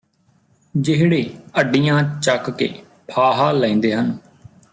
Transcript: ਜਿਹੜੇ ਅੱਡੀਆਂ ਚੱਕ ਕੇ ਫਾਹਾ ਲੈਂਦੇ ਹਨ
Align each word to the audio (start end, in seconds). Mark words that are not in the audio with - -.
ਜਿਹੜੇ 0.75 1.23
ਅੱਡੀਆਂ 1.59 2.01
ਚੱਕ 2.21 2.49
ਕੇ 2.49 2.69
ਫਾਹਾ 3.11 3.51
ਲੈਂਦੇ 3.51 3.93
ਹਨ 3.95 4.17